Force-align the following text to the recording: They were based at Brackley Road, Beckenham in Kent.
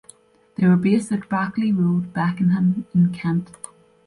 They 0.55 0.65
were 0.65 0.77
based 0.77 1.11
at 1.11 1.29
Brackley 1.29 1.71
Road, 1.71 2.11
Beckenham 2.11 2.87
in 2.91 3.13
Kent. 3.13 3.51